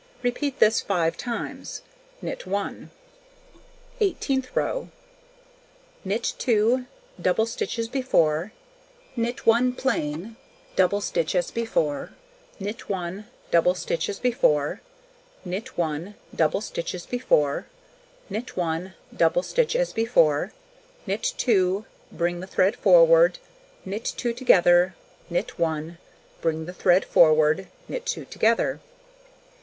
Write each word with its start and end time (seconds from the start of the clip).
Repeat 0.23 0.57
this 0.57 0.81
5 0.81 1.15
times. 1.15 1.83
Knit 2.23 2.47
1. 2.47 2.89
Eighteenth 3.99 4.55
row: 4.55 4.89
Knit 6.03 6.33
2, 6.39 6.87
double 7.21 7.45
stitch 7.45 7.77
as 7.77 7.87
before, 7.87 8.51
knit 9.15 9.45
1 9.45 9.73
plain, 9.73 10.37
double 10.75 11.01
stitch 11.01 11.35
as 11.35 11.51
before, 11.51 12.13
knit 12.59 12.89
1, 12.89 13.27
double 13.51 13.75
stitch 13.75 14.09
as 14.09 14.17
before, 14.17 14.81
knit 15.45 15.77
1, 15.77 16.15
double 16.35 16.61
stitch 16.61 16.95
as 16.95 17.05
before, 17.05 17.67
knit 18.27 18.57
1, 18.57 18.95
double 19.15 19.43
stitch 19.43 19.75
as 19.75 19.93
before, 19.93 20.51
knit 21.05 21.33
2, 21.37 21.85
bring 22.11 22.39
the 22.39 22.47
thread 22.47 22.75
forward, 22.75 23.37
knit 23.85 24.11
2 24.17 24.33
together, 24.33 24.95
knit 25.29 25.59
1, 25.59 25.99
bring 26.41 26.65
the 26.65 26.73
thread 26.73 27.05
forward, 27.05 27.67
knit 27.87 28.07
2 28.07 28.25
together. 28.25 28.79